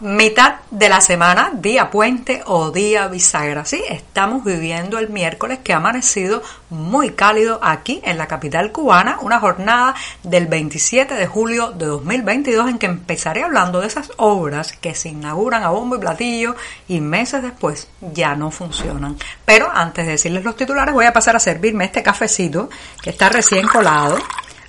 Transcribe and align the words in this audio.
Mitad 0.00 0.60
de 0.70 0.88
la 0.88 1.00
semana, 1.00 1.50
día 1.54 1.90
puente 1.90 2.42
o 2.46 2.70
día 2.70 3.08
bisagra. 3.08 3.64
Sí, 3.64 3.82
estamos 3.90 4.44
viviendo 4.44 4.96
el 5.00 5.08
miércoles 5.08 5.58
que 5.64 5.72
ha 5.72 5.78
amanecido 5.78 6.40
muy 6.70 7.10
cálido 7.14 7.58
aquí 7.64 8.00
en 8.04 8.16
la 8.16 8.28
capital 8.28 8.70
cubana, 8.70 9.18
una 9.22 9.40
jornada 9.40 9.96
del 10.22 10.46
27 10.46 11.14
de 11.14 11.26
julio 11.26 11.72
de 11.72 11.86
2022 11.86 12.70
en 12.70 12.78
que 12.78 12.86
empezaré 12.86 13.42
hablando 13.42 13.80
de 13.80 13.88
esas 13.88 14.12
obras 14.18 14.70
que 14.70 14.94
se 14.94 15.08
inauguran 15.08 15.64
a 15.64 15.70
bombo 15.70 15.96
y 15.96 15.98
platillo 15.98 16.54
y 16.86 17.00
meses 17.00 17.42
después 17.42 17.88
ya 18.00 18.36
no 18.36 18.52
funcionan. 18.52 19.16
Pero 19.44 19.68
antes 19.68 20.06
de 20.06 20.12
decirles 20.12 20.44
los 20.44 20.54
titulares 20.54 20.94
voy 20.94 21.06
a 21.06 21.12
pasar 21.12 21.34
a 21.34 21.40
servirme 21.40 21.84
este 21.84 22.04
cafecito 22.04 22.70
que 23.02 23.10
está 23.10 23.30
recién 23.30 23.66
colado 23.66 24.16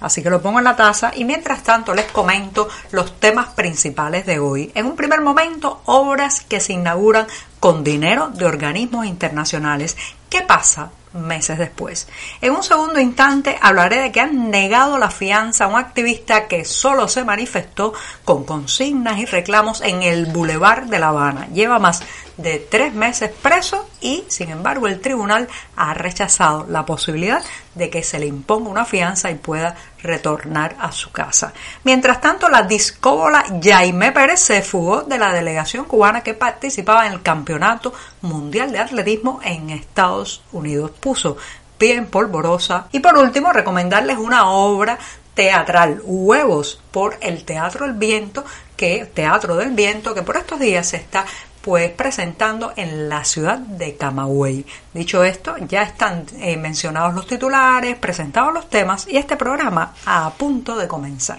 Así 0.01 0.23
que 0.23 0.29
lo 0.29 0.41
pongo 0.41 0.59
en 0.59 0.65
la 0.65 0.75
taza 0.75 1.11
y 1.15 1.25
mientras 1.25 1.63
tanto 1.63 1.93
les 1.93 2.05
comento 2.05 2.67
los 2.91 3.19
temas 3.19 3.49
principales 3.49 4.25
de 4.25 4.39
hoy. 4.39 4.71
En 4.75 4.85
un 4.85 4.95
primer 4.95 5.21
momento, 5.21 5.81
obras 5.85 6.41
que 6.41 6.59
se 6.59 6.73
inauguran 6.73 7.27
con 7.59 7.83
dinero 7.83 8.29
de 8.29 8.45
organismos 8.45 9.05
internacionales. 9.05 9.97
¿Qué 10.29 10.41
pasa 10.41 10.91
meses 11.13 11.57
después. 11.57 12.07
En 12.41 12.53
un 12.53 12.63
segundo 12.63 12.99
instante 12.99 13.57
hablaré 13.61 13.99
de 13.99 14.11
que 14.11 14.21
han 14.21 14.49
negado 14.51 14.97
la 14.97 15.09
fianza 15.09 15.65
a 15.65 15.67
un 15.67 15.77
activista 15.77 16.47
que 16.47 16.65
solo 16.65 17.07
se 17.07 17.23
manifestó 17.23 17.93
con 18.23 18.43
consignas 18.43 19.17
y 19.19 19.25
reclamos 19.25 19.81
en 19.81 20.03
el 20.03 20.27
Boulevard 20.27 20.83
de 20.83 20.99
La 20.99 21.09
Habana. 21.09 21.47
Lleva 21.53 21.79
más 21.79 22.03
de 22.41 22.59
tres 22.59 22.93
meses 22.93 23.31
preso 23.41 23.89
y, 23.99 24.23
sin 24.27 24.49
embargo, 24.49 24.87
el 24.87 25.01
tribunal 25.01 25.47
ha 25.75 25.93
rechazado 25.93 26.65
la 26.69 26.85
posibilidad 26.85 27.43
de 27.75 27.89
que 27.89 28.01
se 28.01 28.17
le 28.17 28.27
imponga 28.27 28.69
una 28.69 28.85
fianza 28.85 29.29
y 29.29 29.35
pueda 29.35 29.75
retornar 30.01 30.75
a 30.79 30.91
su 30.91 31.11
casa. 31.11 31.53
Mientras 31.83 32.21
tanto, 32.21 32.47
la 32.47 32.63
discóbola 32.63 33.43
Jaime 33.61 34.11
Pérez 34.13 34.39
se 34.39 34.61
fugó 34.61 35.01
de 35.01 35.17
la 35.17 35.33
delegación 35.33 35.85
cubana 35.85 36.21
que 36.21 36.33
participaba 36.33 37.07
en 37.07 37.13
el 37.13 37.21
Campeonato 37.21 37.93
Mundial 38.21 38.71
de 38.71 38.79
Atletismo 38.79 39.41
en 39.43 39.69
Estados 39.69 40.41
Unidos. 40.53 40.91
Puso 40.99 41.35
bien 41.77 42.07
polvorosa. 42.07 42.87
Y 42.91 42.99
por 42.99 43.17
último, 43.17 43.51
recomendarles 43.51 44.17
una 44.17 44.49
obra 44.49 44.97
teatral, 45.33 46.01
Huevos, 46.03 46.81
por 46.91 47.17
el 47.21 47.45
Teatro 47.45 47.85
del 47.85 47.95
Viento, 47.95 48.43
que 48.75 49.05
Teatro 49.05 49.55
del 49.55 49.71
Viento, 49.71 50.13
que 50.13 50.21
por 50.21 50.35
estos 50.35 50.59
días 50.59 50.87
se 50.87 50.97
está 50.97 51.25
pues 51.69 51.91
presentando 51.91 52.73
en 52.75 53.07
la 53.09 53.23
ciudad 53.23 53.59
de 53.59 53.95
Camagüey. 53.95 54.65
Dicho 54.91 55.23
esto, 55.23 55.55
ya 55.67 55.83
están 55.83 56.25
eh, 56.39 56.57
mencionados 56.57 57.13
los 57.13 57.27
titulares, 57.27 57.95
presentados 57.99 58.51
los 58.51 58.67
temas 58.71 59.07
y 59.07 59.17
este 59.17 59.37
programa 59.37 59.93
a 60.03 60.31
punto 60.31 60.75
de 60.75 60.87
comenzar. 60.87 61.37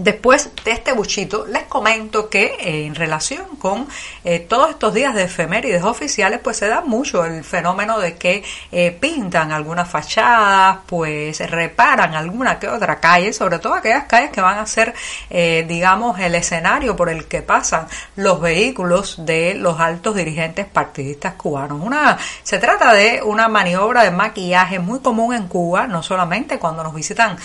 Después 0.03 0.49
de 0.65 0.71
este 0.71 0.93
buchito, 0.93 1.45
les 1.45 1.65
comento 1.65 2.31
que 2.31 2.45
eh, 2.59 2.87
en 2.87 2.95
relación 2.95 3.57
con 3.59 3.87
eh, 4.25 4.39
todos 4.41 4.71
estos 4.71 4.95
días 4.95 5.15
de 5.15 5.25
efemérides 5.25 5.85
oficiales, 5.85 6.41
pues 6.43 6.57
se 6.57 6.69
da 6.69 6.81
mucho 6.81 7.23
el 7.27 7.45
fenómeno 7.45 7.99
de 7.99 8.17
que 8.17 8.43
eh, 8.73 8.97
pintan 8.99 9.53
algunas 9.53 9.91
fachadas, 9.91 10.79
pues 10.87 11.39
reparan 11.51 12.15
alguna 12.15 12.59
que 12.59 12.69
otra 12.69 12.99
calle, 12.99 13.35
sobre 13.35 13.59
todo 13.59 13.75
aquellas 13.75 14.05
calles 14.05 14.31
que 14.31 14.41
van 14.41 14.59
a 14.59 14.67
ser, 14.67 14.95
digamos, 15.29 16.19
el 16.19 16.35
escenario 16.35 16.97
por 16.97 17.11
el 17.11 17.27
que 17.27 17.43
pasan 17.43 17.87
los 18.17 18.41
vehículos 18.41 19.27
de 19.27 19.55
los 19.55 19.81
altos 19.81 20.15
dirigentes 20.15 20.67
partidistas 20.67 21.35
cubanos. 21.35 21.81
Una, 21.83 22.17
se 22.43 22.59
trata 22.59 22.95
de 22.95 23.23
una 23.23 23.49
maniobra 23.49 24.03
de 24.03 24.11
maquillaje 24.11 24.79
muy 24.79 25.01
común 25.01 25.35
en 25.35 25.47
Cuba, 25.47 25.87
no 25.87 26.03
solamente 26.03 26.59
cuando 26.59 26.83
nos 26.83 26.95
visitan, 26.95 27.37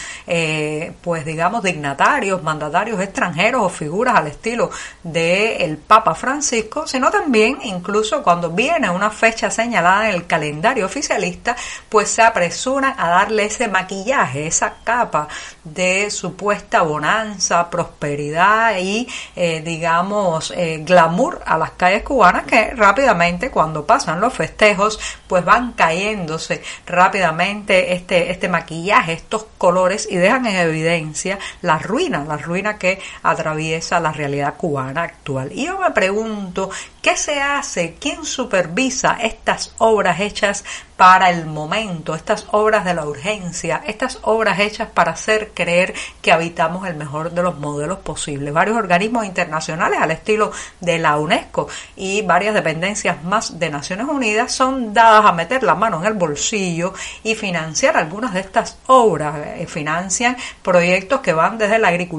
pues 1.02 1.26
digamos, 1.26 1.64
dignatarios, 1.64 2.45
mandatarios 2.46 3.02
extranjeros 3.02 3.64
o 3.64 3.70
figuras 3.70 4.16
al 4.16 4.28
estilo 4.28 4.70
del 5.04 5.62
el 5.62 5.78
Papa 5.78 6.16
Francisco, 6.16 6.88
sino 6.88 7.12
también 7.12 7.58
incluso 7.64 8.24
cuando 8.24 8.52
viene 8.52 8.90
una 8.90 9.10
fecha 9.10 9.50
señalada 9.50 10.10
en 10.10 10.16
el 10.16 10.28
calendario 10.28 10.86
oficialista, 10.86 11.56
pues 11.90 12.10
se 12.10 12.22
apresuran 12.22 12.94
a 12.98 13.10
darle 13.10 13.46
ese 13.46 13.68
maquillaje, 13.68 14.48
esa 14.48 14.76
capa 14.84 15.28
de 15.64 16.10
supuesta 16.12 16.84
bonanza, 16.84 17.70
prosperidad 17.70 18.78
y, 18.80 19.08
eh, 19.36 19.62
digamos, 19.66 20.54
eh, 20.56 20.82
glamour 20.86 21.42
a 21.46 21.58
las 21.58 21.72
calles 21.72 22.04
cubanas 22.04 22.46
que 22.46 22.72
rápidamente 22.76 23.50
cuando 23.50 23.86
pasan 23.86 24.22
los 24.22 24.34
festejos, 24.34 25.00
pues 25.28 25.44
van 25.44 25.74
cayéndose 25.74 26.62
rápidamente 26.86 27.94
este, 27.94 28.32
este 28.32 28.48
maquillaje, 28.48 29.14
estos 29.14 29.46
colores 29.58 30.08
y 30.10 30.16
dejan 30.16 30.46
en 30.46 30.58
evidencia 30.58 31.40
la 31.62 31.80
ruina, 31.80 32.24
la 32.28 32.35
ruina 32.38 32.78
que 32.78 33.00
atraviesa 33.24 34.00
la 34.00 34.12
realidad 34.12 34.56
cubana 34.58 35.04
actual. 35.04 35.52
Y 35.52 35.66
yo 35.66 35.80
me 35.80 35.92
pregunto, 35.92 36.70
¿qué 37.02 37.16
se 37.16 37.42
hace? 37.42 37.96
¿Quién 38.00 38.26
supervisa 38.26 39.18
estas 39.22 39.74
obras 39.78 40.20
hechas 40.20 40.64
para 40.98 41.30
el 41.30 41.46
momento, 41.46 42.16
estas 42.16 42.48
obras 42.52 42.86
de 42.86 42.94
la 42.94 43.06
urgencia, 43.06 43.82
estas 43.86 44.20
obras 44.22 44.60
hechas 44.60 44.88
para 44.94 45.12
hacer 45.12 45.52
creer 45.54 45.94
que 46.22 46.32
habitamos 46.32 46.88
el 46.88 46.96
mejor 46.96 47.32
de 47.32 47.44
los 47.44 47.58
modelos 47.60 48.00
posibles. 48.00 48.54
Varios 48.54 48.78
organismos 48.78 49.26
internacionales 49.26 50.00
al 50.02 50.12
estilo 50.12 50.52
de 50.80 51.00
la 51.00 51.18
UNESCO 51.18 51.68
y 51.98 52.22
varias 52.22 52.54
dependencias 52.54 53.24
más 53.24 53.60
de 53.60 53.70
Naciones 53.70 54.08
Unidas 54.08 54.54
son 54.54 54.94
dadas 54.94 55.26
a 55.26 55.34
meter 55.34 55.64
la 55.64 55.76
mano 55.76 56.00
en 56.00 56.06
el 56.06 56.14
bolsillo 56.14 56.94
y 57.24 57.36
financiar 57.36 57.98
algunas 57.98 58.34
de 58.34 58.40
estas 58.40 58.78
obras. 58.88 59.36
Eh, 59.36 59.66
financian 59.68 60.38
proyectos 60.62 61.20
que 61.20 61.34
van 61.34 61.58
desde 61.58 61.80
la 61.80 61.90
agricultura, 61.90 62.15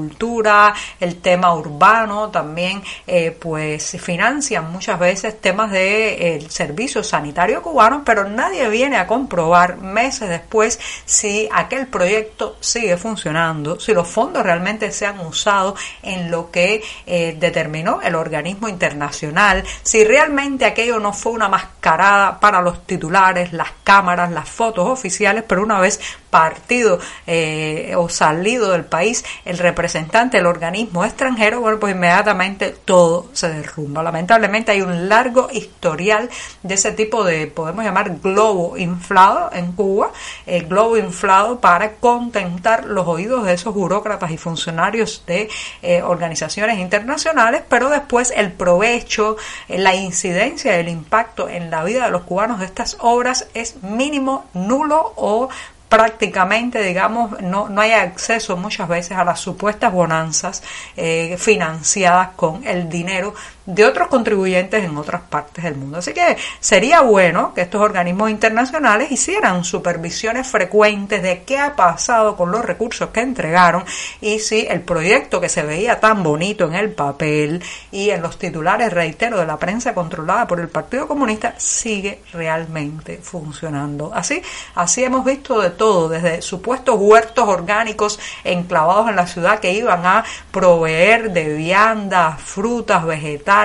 el 0.99 1.17
tema 1.21 1.53
urbano, 1.53 2.29
también 2.29 2.81
eh, 3.05 3.31
pues 3.31 3.97
financian 3.99 4.71
muchas 4.71 4.99
veces 4.99 5.39
temas 5.41 5.71
de 5.71 6.35
eh, 6.35 6.41
servicio 6.49 7.03
sanitario 7.03 7.61
cubano, 7.61 8.03
pero 8.05 8.27
nadie 8.27 8.69
viene 8.69 8.97
a 8.97 9.07
comprobar 9.07 9.77
meses 9.77 10.29
después 10.29 10.79
si 11.05 11.49
aquel 11.51 11.87
proyecto 11.87 12.57
sigue 12.59 12.97
funcionando, 12.97 13.79
si 13.79 13.93
los 13.93 14.07
fondos 14.07 14.43
realmente 14.43 14.91
se 14.91 15.05
han 15.05 15.19
usado 15.19 15.75
en 16.03 16.29
lo 16.31 16.51
que 16.51 16.83
eh, 17.05 17.35
determinó 17.39 18.01
el 18.01 18.15
organismo 18.15 18.69
internacional, 18.69 19.63
si 19.83 20.03
realmente 20.03 20.65
aquello 20.65 20.99
no 20.99 21.13
fue 21.13 21.31
una 21.31 21.49
mascarada 21.49 22.39
para 22.39 22.61
los 22.61 22.85
titulares, 22.85 23.53
las 23.53 23.69
cámaras, 23.83 24.31
las 24.31 24.49
fotos 24.49 24.87
oficiales, 24.89 25.43
pero 25.47 25.63
una 25.63 25.79
vez 25.79 25.99
partido 26.29 26.99
eh, 27.25 27.93
o 27.97 28.09
salido 28.09 28.71
del 28.71 28.85
país 28.85 29.23
el 29.45 29.57
representante 29.57 29.86
del 29.93 30.45
organismo 30.45 31.05
extranjero, 31.05 31.61
bueno, 31.61 31.79
pues 31.79 31.95
inmediatamente 31.95 32.75
todo 32.85 33.27
se 33.33 33.49
derrumba. 33.49 34.03
Lamentablemente 34.03 34.71
hay 34.71 34.81
un 34.81 35.07
largo 35.07 35.47
historial 35.51 36.29
de 36.63 36.73
ese 36.73 36.91
tipo 36.91 37.23
de, 37.23 37.47
podemos 37.47 37.83
llamar, 37.83 38.17
globo 38.21 38.77
inflado 38.77 39.49
en 39.53 39.71
Cuba, 39.71 40.11
el 40.45 40.67
globo 40.67 40.97
inflado 40.97 41.59
para 41.59 41.93
contentar 41.95 42.85
los 42.85 43.07
oídos 43.07 43.45
de 43.45 43.53
esos 43.53 43.73
burócratas 43.73 44.31
y 44.31 44.37
funcionarios 44.37 45.23
de 45.25 45.49
eh, 45.81 46.01
organizaciones 46.01 46.79
internacionales, 46.79 47.63
pero 47.67 47.89
después 47.89 48.33
el 48.35 48.51
provecho, 48.51 49.37
eh, 49.67 49.77
la 49.77 49.95
incidencia, 49.95 50.77
el 50.77 50.89
impacto 50.89 51.49
en 51.49 51.71
la 51.71 51.83
vida 51.83 52.05
de 52.05 52.11
los 52.11 52.23
cubanos 52.23 52.59
de 52.59 52.65
estas 52.65 52.97
obras 52.99 53.47
es 53.53 53.81
mínimo, 53.83 54.45
nulo 54.53 55.13
o 55.15 55.49
prácticamente, 55.89 56.81
digamos, 56.81 57.41
no, 57.41 57.69
no 57.69 57.81
hay 57.81 57.91
acceso 57.91 58.57
muchas 58.57 58.87
veces 58.87 59.17
a 59.17 59.23
las 59.23 59.39
supuestas 59.39 59.93
bonanzas 59.93 60.63
eh, 60.95 61.35
financiadas 61.37 62.29
con 62.35 62.65
el 62.65 62.89
dinero 62.89 63.33
de 63.67 63.85
otros 63.85 64.07
contribuyentes 64.07 64.83
en 64.83 64.97
otras 64.97 65.21
partes 65.23 65.63
del 65.65 65.75
mundo. 65.75 65.97
Así 65.97 66.13
que 66.13 66.37
sería 66.61 67.01
bueno 67.01 67.53
que 67.53 67.61
estos 67.61 67.81
organismos 67.81 68.29
internacionales 68.29 69.11
hicieran 69.11 69.65
supervisiones 69.65 70.47
frecuentes 70.47 71.21
de 71.21 71.43
qué 71.43 71.59
ha 71.59 71.75
pasado 71.75 72.37
con 72.37 72.49
los 72.49 72.63
recursos 72.63 73.09
que 73.09 73.19
entregaron 73.19 73.83
y 74.21 74.39
si 74.39 74.65
el 74.67 74.81
proyecto 74.81 75.41
que 75.41 75.49
se 75.49 75.63
veía 75.63 75.99
tan 75.99 76.23
bonito 76.23 76.65
en 76.65 76.75
el 76.75 76.91
papel 76.91 77.61
y 77.91 78.09
en 78.09 78.21
los 78.21 78.39
titulares, 78.39 78.93
reitero, 78.93 79.37
de 79.37 79.45
la 79.45 79.57
prensa 79.57 79.93
controlada 79.93 80.47
por 80.47 80.61
el 80.61 80.69
Partido 80.69 81.05
Comunista 81.05 81.55
sigue 81.57 82.21
realmente 82.31 83.19
funcionando. 83.21 84.11
Así, 84.13 84.41
así 84.75 85.03
hemos 85.03 85.25
visto 85.25 85.59
de 85.59 85.71
todo, 85.71 86.07
desde 86.07 86.41
supuestos 86.41 86.95
huertos 86.97 87.45
orgánicos 87.45 88.17
enclavados 88.45 89.09
en 89.09 89.17
la 89.17 89.27
ciudad 89.27 89.59
que 89.59 89.73
iban 89.73 90.05
a 90.05 90.23
proveer 90.51 91.33
de 91.33 91.53
viandas, 91.53 92.41
frutas, 92.41 93.05
vegetales, 93.05 93.56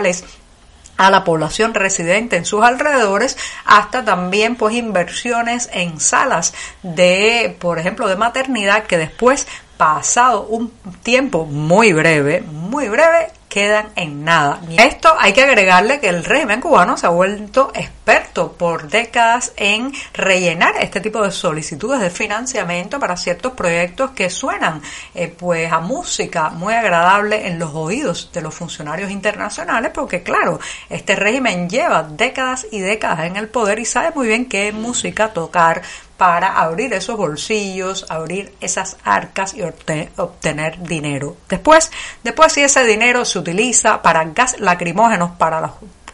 a 0.96 1.10
la 1.10 1.24
población 1.24 1.74
residente 1.74 2.36
en 2.36 2.44
sus 2.44 2.62
alrededores 2.62 3.36
hasta 3.64 4.04
también 4.04 4.56
pues 4.56 4.74
inversiones 4.74 5.68
en 5.72 6.00
salas 6.00 6.54
de 6.82 7.56
por 7.58 7.78
ejemplo 7.78 8.08
de 8.08 8.16
maternidad 8.16 8.84
que 8.84 8.98
después 8.98 9.46
pasado 9.76 10.42
un 10.42 10.70
tiempo 11.02 11.44
muy 11.44 11.92
breve 11.92 12.42
muy 12.42 12.88
breve 12.88 13.30
quedan 13.52 13.90
en 13.96 14.24
nada. 14.24 14.60
A 14.78 14.84
esto 14.84 15.12
hay 15.18 15.34
que 15.34 15.42
agregarle 15.42 16.00
que 16.00 16.08
el 16.08 16.24
régimen 16.24 16.62
cubano 16.62 16.96
se 16.96 17.04
ha 17.04 17.10
vuelto 17.10 17.70
experto 18.04 18.52
por 18.54 18.88
décadas 18.88 19.52
en 19.56 19.92
rellenar 20.12 20.74
este 20.80 21.00
tipo 21.00 21.22
de 21.22 21.30
solicitudes 21.30 22.00
de 22.00 22.10
financiamiento 22.10 22.98
para 22.98 23.16
ciertos 23.16 23.52
proyectos 23.52 24.10
que 24.10 24.28
suenan 24.28 24.82
eh, 25.14 25.28
pues 25.28 25.70
a 25.70 25.78
música 25.78 26.50
muy 26.50 26.74
agradable 26.74 27.46
en 27.46 27.60
los 27.60 27.72
oídos 27.74 28.30
de 28.32 28.42
los 28.42 28.54
funcionarios 28.54 29.08
internacionales 29.08 29.92
porque 29.94 30.24
claro, 30.24 30.58
este 30.90 31.14
régimen 31.14 31.70
lleva 31.70 32.02
décadas 32.02 32.66
y 32.72 32.80
décadas 32.80 33.20
en 33.20 33.36
el 33.36 33.48
poder 33.48 33.78
y 33.78 33.84
sabe 33.84 34.10
muy 34.12 34.26
bien 34.26 34.46
qué 34.46 34.72
música 34.72 35.32
tocar 35.32 35.82
para 36.16 36.58
abrir 36.60 36.92
esos 36.94 37.16
bolsillos, 37.16 38.06
abrir 38.08 38.52
esas 38.60 38.96
arcas 39.04 39.54
y 39.54 39.62
obtener 39.62 40.82
dinero. 40.82 41.36
Después, 41.48 41.90
después 42.24 42.52
si 42.52 42.62
ese 42.62 42.84
dinero 42.84 43.24
se 43.24 43.38
utiliza 43.38 44.02
para 44.02 44.24
gas 44.24 44.58
lacrimógenos 44.58 45.32
para 45.32 45.60
los 45.60 45.70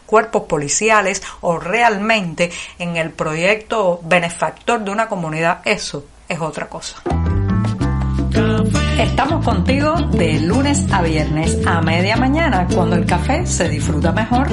cuerpos 0.09 0.43
policiales 0.43 1.21
o 1.41 1.59
realmente 1.59 2.51
en 2.79 2.97
el 2.97 3.11
proyecto 3.11 3.99
benefactor 4.03 4.83
de 4.83 4.89
una 4.89 5.07
comunidad, 5.07 5.61
eso 5.63 6.05
es 6.27 6.39
otra 6.41 6.67
cosa. 6.67 7.03
Estamos 8.97 9.45
contigo 9.45 9.93
de 10.11 10.39
lunes 10.39 10.91
a 10.91 11.01
viernes 11.03 11.59
a 11.65 11.81
media 11.81 12.17
mañana 12.17 12.67
cuando 12.73 12.95
el 12.95 13.05
café 13.05 13.45
se 13.45 13.69
disfruta 13.69 14.11
mejor. 14.11 14.47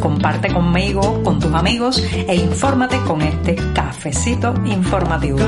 Comparte 0.00 0.52
conmigo, 0.52 1.22
con 1.24 1.40
tus 1.40 1.52
amigos 1.52 2.02
e 2.12 2.34
infórmate 2.36 3.00
con 3.00 3.22
este 3.22 3.56
cafecito 3.74 4.54
informativo. 4.66 5.38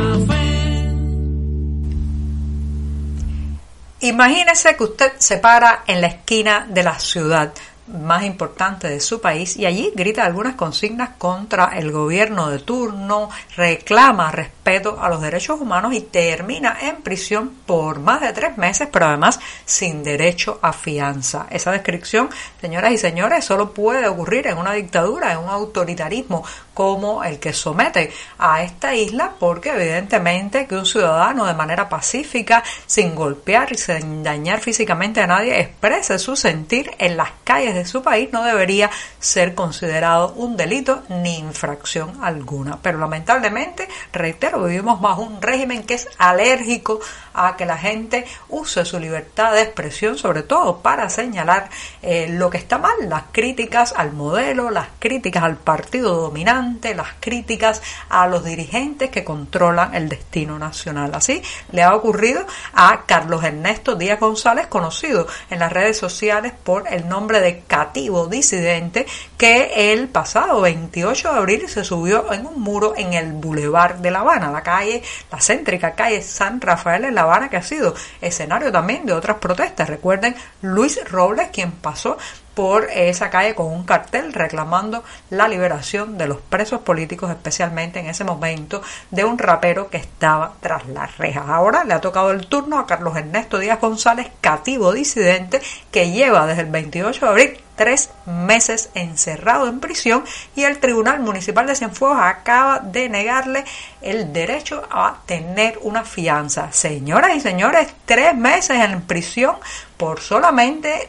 Imagínese 4.01 4.77
que 4.77 4.85
usted 4.85 5.13
se 5.19 5.39
para 5.39 5.83
en 5.87 6.01
la 6.01 6.09
esquina 6.09 6.67
de 6.69 6.83
la 6.83 6.99
ciudad 6.99 7.53
más 7.89 8.25
importante 8.25 8.89
de 8.89 9.01
su 9.01 9.21
país 9.21 9.57
y 9.57 9.67
allí 9.67 9.93
grita 9.95 10.25
algunas 10.25 10.55
consignas 10.55 11.11
contra 11.19 11.77
el 11.79 11.91
gobierno 11.91 12.51
de 12.51 12.59
turno, 12.59 13.31
reclama 13.57 14.31
respeto 14.31 14.99
a 15.01 15.09
los 15.09 15.21
derechos 15.21 15.61
humanos 15.61 15.95
y 15.95 16.01
termina 16.03 16.77
en 16.81 16.97
prisión 16.97 17.51
por 17.67 18.01
más 18.01 18.21
de 18.21 18.33
tres 18.33 18.59
meses, 18.59 18.89
pero 18.93 19.07
además 19.07 19.41
sin 19.65 20.03
derecho 20.03 20.59
a 20.63 20.73
fianza. 20.73 21.47
Esa 21.51 21.73
descripción, 21.73 22.29
señoras 22.61 22.93
y 22.93 22.99
señores, 22.99 23.45
solo 23.45 23.73
puede 23.73 24.07
ocurrir 24.07 24.47
en 24.47 24.59
una 24.59 24.73
dictadura, 24.73 25.33
en 25.33 25.39
un 25.39 25.49
autoritarismo 25.49 26.45
como 26.75 27.25
el 27.25 27.41
que 27.41 27.53
somete 27.53 28.13
a 28.39 28.63
esta 28.63 28.95
isla, 28.95 29.33
porque 29.39 29.71
evidentemente 29.71 30.67
que 30.67 30.77
un 30.77 30.87
ciudadano 30.87 31.47
de 31.47 31.55
manera 31.55 31.89
pacífica, 31.89 32.63
sin 32.87 33.15
golpear 33.15 33.73
y 33.73 33.77
sin 33.77 34.23
dañar 34.23 34.61
físicamente 34.61 35.21
a 35.21 35.27
nadie, 35.27 35.61
exprese 35.61 36.19
su 36.19 36.37
sentir 36.37 36.91
en 36.99 37.17
las 37.17 37.31
calles 37.43 37.75
de 37.79 37.85
su 37.85 38.03
país 38.03 38.29
no 38.33 38.45
debería 38.45 38.91
ser 39.19 39.55
considerado 39.55 40.33
un 40.35 40.57
delito 40.57 41.03
ni 41.09 41.39
infracción 41.39 42.23
alguna. 42.23 42.79
Pero 42.83 42.99
lamentablemente, 42.99 43.89
reitero, 44.13 44.65
vivimos 44.65 45.01
bajo 45.01 45.23
un 45.23 45.41
régimen 45.41 45.83
que 45.83 45.95
es 45.95 46.09
alérgico 46.19 47.01
a 47.47 47.57
que 47.57 47.67
la 47.67 47.79
gente 47.79 48.27
use 48.49 48.85
su 48.85 48.99
libertad 48.99 49.53
de 49.53 49.63
expresión, 49.63 50.19
sobre 50.19 50.43
todo 50.43 50.79
para 50.79 51.09
señalar 51.09 51.71
eh, 52.03 52.27
lo 52.31 52.51
que 52.51 52.59
está 52.59 52.79
mal, 52.79 53.09
las 53.09 53.25
críticas 53.33 53.95
al 53.97 54.13
modelo, 54.13 54.71
las 54.71 54.89
críticas 54.99 55.45
al 55.45 55.57
partido 55.57 56.15
dominante, 56.15 56.95
las 56.95 57.09
críticas 57.21 57.83
a 58.09 58.27
los 58.27 58.45
dirigentes 58.45 59.11
que 59.11 59.25
controlan 59.25 59.95
el 59.95 60.09
destino 60.09 60.59
nacional. 60.59 61.13
Así 61.15 61.43
le 61.73 61.83
ha 61.83 61.95
ocurrido 61.95 62.45
a 62.75 63.05
Carlos 63.07 63.45
Ernesto 63.45 63.95
Díaz 63.95 64.21
González, 64.21 64.67
conocido 64.67 65.27
en 65.51 65.61
las 65.61 65.73
redes 65.73 65.99
sociales 65.99 66.53
por 66.65 66.93
el 66.93 67.09
nombre 67.09 67.41
de 67.41 67.61
Cativo 67.61 68.27
Disidente, 68.27 69.07
que 69.39 69.93
el 69.93 70.09
pasado 70.09 70.61
28 70.61 71.33
de 71.33 71.39
abril 71.39 71.69
se 71.69 71.85
subió 71.85 72.33
en 72.33 72.45
un 72.45 72.61
muro 72.61 72.95
en 72.97 73.15
el 73.15 73.33
Boulevard 73.33 73.99
de 73.99 74.11
La 74.11 74.21
Habana, 74.21 74.51
la 74.51 74.65
calle, 74.65 75.01
la 75.31 75.41
céntrica 75.41 75.93
calle 75.93 76.23
San 76.23 76.61
Rafael 76.61 77.05
en 77.05 77.15
La 77.15 77.23
Habana, 77.23 77.49
que 77.49 77.57
ha 77.57 77.63
sido 77.63 77.95
escenario 78.21 78.73
también 78.73 79.07
de 79.07 79.13
otras 79.13 79.39
protestas. 79.39 79.89
Recuerden, 79.89 80.35
Luis 80.61 81.01
Robles, 81.09 81.51
quien 81.53 81.71
pasó 81.71 82.19
por 82.55 82.89
esa 82.91 83.31
calle 83.31 83.55
con 83.55 83.67
un 83.67 83.85
cartel 83.85 84.33
reclamando 84.33 85.05
la 85.31 85.47
liberación 85.47 86.19
de 86.19 86.27
los 86.27 86.39
presos 86.41 86.81
políticos, 86.81 87.31
especialmente 87.31 88.01
en 88.01 88.07
ese 88.07 88.25
momento 88.25 88.83
de 89.13 89.25
un 89.25 89.39
rapero 89.39 89.89
que 89.89 89.99
estaba 89.99 90.55
tras 90.59 90.89
las 90.89 91.17
rejas. 91.17 91.45
Ahora 91.47 91.85
le 91.85 91.95
ha 91.95 92.01
tocado 92.01 92.33
el 92.33 92.49
turno 92.49 92.81
a 92.81 92.87
Carlos 92.89 93.17
Ernesto 93.17 93.61
Díaz 93.61 93.81
González, 93.81 94.27
cativo 94.41 94.93
disidente, 94.93 95.63
que 95.93 96.11
lleva 96.11 96.49
desde 96.49 96.63
el 96.63 96.71
28 96.71 97.21
de 97.21 97.31
abril 97.31 97.61
tres 97.79 98.11
meses 98.27 98.91
encerrado 98.95 99.69
en 99.69 99.81
prisión 99.81 100.25
y 100.55 100.65
el 100.65 100.79
Tribunal 100.79 101.21
Municipal 101.21 101.67
de 101.67 101.77
Cienfuegos 101.77 102.19
acaba 102.21 102.81
de 102.81 103.09
negarle 103.09 103.65
el 104.03 104.33
derecho 104.33 104.83
a 104.91 105.21
tener 105.25 105.79
una 105.83 106.05
fianza. 106.05 106.71
Señoras 106.73 107.35
y 107.35 107.41
señores, 107.41 107.89
tres 108.05 108.35
meses 108.35 108.79
en 108.81 109.01
prisión 109.03 109.57
por 109.97 110.21
solamente 110.21 111.09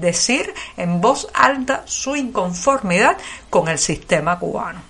decir 0.00 0.54
en 0.76 1.00
voz 1.00 1.28
alta 1.34 1.82
su 1.84 2.16
inconformidad 2.16 3.16
con 3.50 3.68
el 3.68 3.78
sistema 3.78 4.38
cubano. 4.38 4.80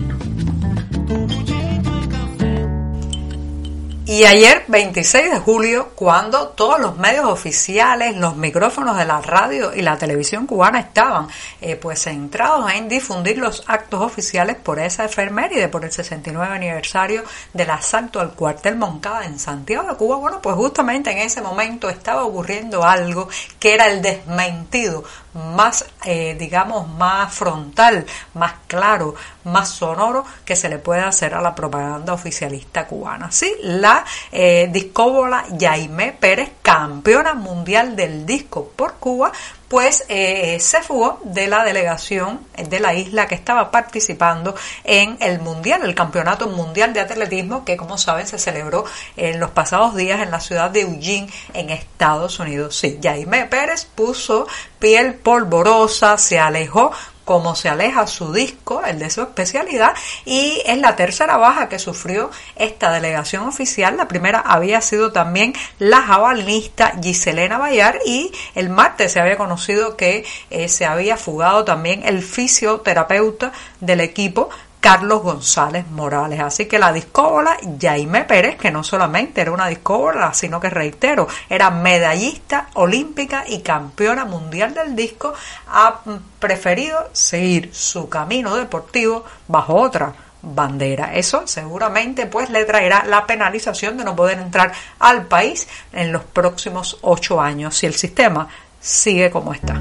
Y 4.11 4.25
ayer, 4.25 4.65
26 4.67 5.31
de 5.31 5.39
julio, 5.39 5.91
cuando 5.95 6.49
todos 6.49 6.81
los 6.81 6.97
medios 6.97 7.27
oficiales, 7.27 8.17
los 8.17 8.35
micrófonos 8.35 8.97
de 8.97 9.05
la 9.05 9.21
radio 9.21 9.73
y 9.73 9.83
la 9.83 9.99
televisión 9.99 10.49
cubana 10.49 10.81
estaban 10.81 11.29
eh, 11.61 11.77
pues 11.77 12.03
centrados 12.03 12.73
en 12.73 12.89
difundir 12.89 13.39
los 13.39 13.63
actos 13.69 14.01
oficiales 14.01 14.57
por 14.57 14.81
esa 14.81 15.05
efeméride, 15.05 15.69
por 15.69 15.85
el 15.85 15.93
69 15.93 16.53
aniversario 16.53 17.23
del 17.53 17.71
asalto 17.71 18.19
al 18.19 18.33
cuartel 18.33 18.75
Moncada 18.75 19.27
en 19.27 19.39
Santiago 19.39 19.89
de 19.89 19.95
Cuba, 19.95 20.17
bueno, 20.17 20.43
pues 20.43 20.57
justamente 20.57 21.13
en 21.13 21.19
ese 21.19 21.41
momento 21.41 21.89
estaba 21.89 22.25
ocurriendo 22.25 22.83
algo 22.83 23.29
que 23.61 23.75
era 23.75 23.87
el 23.87 24.03
desmentido 24.03 25.05
más, 25.35 25.85
eh, 26.05 26.35
digamos, 26.37 26.89
más 26.89 27.33
frontal, 27.33 28.05
más 28.35 28.55
claro, 28.67 29.15
más 29.45 29.69
sonoro 29.69 30.25
que 30.45 30.57
se 30.57 30.69
le 30.69 30.79
puede 30.79 31.01
hacer 31.03 31.35
a 31.35 31.41
la 31.41 31.55
propaganda 31.55 32.13
oficialista 32.13 32.87
cubana. 32.87 33.31
Sí, 33.31 33.53
la 33.63 34.05
eh, 34.33 34.69
discóbola 34.71 35.45
Jaime 35.59 36.13
Pérez, 36.19 36.51
campeona 36.63 37.35
mundial 37.35 37.97
del 37.97 38.27
disco 38.27 38.73
por 38.77 38.95
Cuba, 38.95 39.33
pues 39.71 40.05
eh, 40.09 40.59
se 40.59 40.83
fugó 40.83 41.21
de 41.23 41.47
la 41.47 41.63
delegación 41.63 42.41
de 42.57 42.81
la 42.81 42.93
isla 42.93 43.29
que 43.29 43.37
estaba 43.37 43.71
participando 43.71 44.57
en 44.83 45.17
el 45.21 45.39
Mundial, 45.39 45.83
el 45.85 45.95
Campeonato 45.95 46.49
Mundial 46.49 46.93
de 46.93 46.99
Atletismo, 46.99 47.65
que 47.65 47.77
como 47.77 47.97
saben 47.97 48.27
se 48.27 48.41
celebró 48.41 48.85
en 49.17 49.39
los 49.39 49.51
pasados 49.51 49.95
días 49.95 50.23
en 50.23 50.33
la 50.33 50.41
ciudad 50.41 50.73
de 50.73 50.81
Eugene, 50.81 51.31
en 51.55 51.71
Estados 51.71 52.41
Unidos. 52.41 52.77
Sí, 52.77 52.99
Jaime 53.01 53.47
Pérez 53.47 53.85
puso 53.85 54.49
piel 54.81 55.15
polvorosa, 55.15 56.19
se 56.19 56.41
alejó 56.41 56.91
como 57.31 57.55
se 57.55 57.69
aleja 57.69 58.09
su 58.09 58.33
disco, 58.33 58.83
el 58.85 58.99
de 58.99 59.09
su 59.09 59.21
especialidad, 59.21 59.95
y 60.25 60.61
es 60.67 60.77
la 60.79 60.97
tercera 60.97 61.37
baja 61.37 61.69
que 61.69 61.79
sufrió 61.79 62.29
esta 62.57 62.91
delegación 62.91 63.47
oficial. 63.47 63.97
La 63.97 64.09
primera 64.09 64.41
había 64.41 64.81
sido 64.81 65.13
también 65.13 65.55
la 65.79 66.03
jabalista 66.03 66.95
Giselena 67.01 67.57
Bayar 67.57 68.01
y 68.05 68.33
el 68.57 68.69
martes 68.69 69.13
se 69.13 69.21
había 69.21 69.37
conocido 69.37 69.97
que 69.97 70.25
eh, 70.51 70.69
se 70.69 70.87
había 70.87 71.17
fugado 71.17 71.65
también 71.65 72.03
el 72.05 72.25
fisioterapeuta 72.25 73.53
del 73.79 74.01
equipo 74.01 74.51
Carlos 74.81 75.23
González 75.23 75.87
Morales. 75.91 76.41
Así 76.41 76.67
que 76.67 76.79
la 76.79 76.93
discóbola 76.93 77.57
Jaime 77.81 78.25
Pérez, 78.25 78.57
que 78.57 78.71
no 78.71 78.83
solamente 78.83 79.41
era 79.41 79.53
una 79.53 79.69
discóbola, 79.69 80.33
sino 80.35 80.59
que 80.59 80.71
reitero, 80.71 81.29
era 81.49 81.71
medallista 81.71 82.69
olímpica 82.75 83.45
y 83.47 83.61
campeona 83.61 84.25
mundial 84.25 84.75
del 84.75 84.97
disco, 84.97 85.35
ha 85.69 86.01
preferido 86.39 87.11
seguir 87.13 87.71
su 87.75 88.09
camino 88.09 88.57
deportivo 88.57 89.25
bajo 89.47 89.75
otra 89.75 90.13
bandera. 90.43 91.15
Eso 91.15 91.47
seguramente 91.47 92.27
pues 92.27 92.51
le 92.51 92.65
traerá 92.65 93.05
la 93.05 93.27
penalización 93.27 93.99
de 93.99 94.05
no 94.05 94.17
poder 94.17 94.39
entrar 94.39 94.73
al 94.99 95.27
país 95.27 95.69
en 95.93 96.13
los 96.13 96.25
próximos 96.25 96.99
ocho 97.03 97.41
años 97.41 97.77
si 97.77 97.87
el 97.87 97.95
sistema 97.95 98.49
sigue 98.81 99.31
como 99.31 99.53
está. 99.53 99.81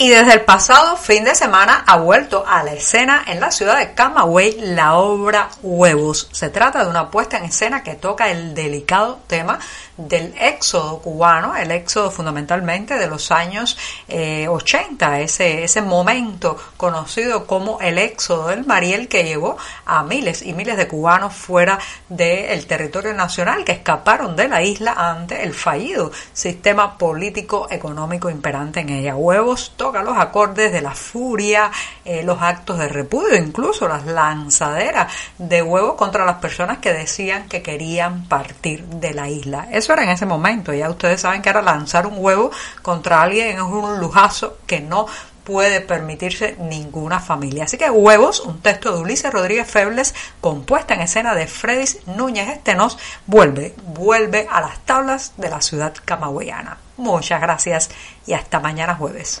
Y 0.00 0.08
desde 0.08 0.32
el 0.32 0.40
pasado 0.40 0.96
fin 0.96 1.24
de 1.24 1.34
semana 1.34 1.84
ha 1.86 1.98
vuelto 1.98 2.42
a 2.48 2.62
la 2.62 2.72
escena 2.72 3.22
en 3.26 3.38
la 3.38 3.50
ciudad 3.50 3.76
de 3.76 3.92
Camagüey 3.92 4.58
la 4.58 4.94
obra 4.94 5.50
Huevos. 5.62 6.30
Se 6.32 6.48
trata 6.48 6.82
de 6.82 6.88
una 6.88 7.10
puesta 7.10 7.36
en 7.36 7.44
escena 7.44 7.82
que 7.82 7.96
toca 7.96 8.30
el 8.30 8.54
delicado 8.54 9.20
tema 9.26 9.58
del 10.08 10.34
éxodo 10.40 11.00
cubano, 11.00 11.56
el 11.56 11.70
éxodo 11.70 12.10
fundamentalmente 12.10 12.94
de 12.94 13.06
los 13.06 13.30
años 13.30 13.76
80, 14.08 15.20
eh, 15.20 15.24
ese, 15.24 15.64
ese 15.64 15.82
momento 15.82 16.56
conocido 16.76 17.46
como 17.46 17.80
el 17.80 17.98
éxodo 17.98 18.48
del 18.48 18.66
Mariel 18.66 19.08
que 19.08 19.24
llevó 19.24 19.56
a 19.84 20.02
miles 20.02 20.42
y 20.42 20.52
miles 20.52 20.76
de 20.76 20.88
cubanos 20.88 21.34
fuera 21.34 21.78
del 22.08 22.66
territorio 22.66 23.12
nacional 23.14 23.64
que 23.64 23.72
escaparon 23.72 24.36
de 24.36 24.48
la 24.48 24.62
isla 24.62 24.92
ante 24.92 25.42
el 25.42 25.54
fallido 25.54 26.10
sistema 26.32 26.96
político 26.96 27.68
económico 27.70 28.30
imperante 28.30 28.80
en 28.80 28.90
ella. 28.90 29.16
Huevos 29.16 29.74
toca 29.76 30.02
los 30.02 30.16
acordes 30.16 30.72
de 30.72 30.80
la 30.80 30.94
furia, 30.94 31.70
eh, 32.04 32.22
los 32.22 32.40
actos 32.40 32.78
de 32.78 32.88
repudio, 32.88 33.36
incluso 33.36 33.88
las 33.88 34.06
lanzaderas 34.06 35.12
de 35.38 35.62
huevos 35.62 35.94
contra 35.94 36.24
las 36.24 36.36
personas 36.36 36.78
que 36.78 36.92
decían 36.92 37.48
que 37.48 37.62
querían 37.62 38.26
partir 38.26 38.84
de 38.84 39.14
la 39.14 39.28
isla. 39.28 39.68
En 39.98 40.10
ese 40.10 40.26
momento. 40.26 40.72
Ya 40.72 40.88
ustedes 40.88 41.20
saben 41.20 41.42
que 41.42 41.48
ahora 41.48 41.62
lanzar 41.62 42.06
un 42.06 42.14
huevo 42.16 42.50
contra 42.82 43.22
alguien 43.22 43.56
es 43.56 43.62
un 43.62 43.98
lujazo 43.98 44.58
que 44.66 44.80
no 44.80 45.06
puede 45.44 45.80
permitirse 45.80 46.56
ninguna 46.60 47.18
familia. 47.18 47.64
Así 47.64 47.76
que 47.76 47.90
Huevos, 47.90 48.40
un 48.40 48.60
texto 48.60 48.92
de 48.94 49.00
Ulises 49.00 49.32
Rodríguez 49.32 49.68
Febles, 49.68 50.14
compuesta 50.40 50.94
en 50.94 51.00
escena 51.00 51.34
de 51.34 51.46
Fredis 51.46 51.98
Núñez 52.06 52.48
Estenos, 52.48 52.98
vuelve, 53.26 53.74
vuelve 53.84 54.46
a 54.50 54.60
las 54.60 54.78
tablas 54.84 55.32
de 55.38 55.50
la 55.50 55.60
ciudad 55.60 55.94
camagüeyana. 56.04 56.78
Muchas 56.96 57.40
gracias 57.40 57.90
y 58.26 58.34
hasta 58.34 58.60
mañana 58.60 58.94
jueves. 58.94 59.40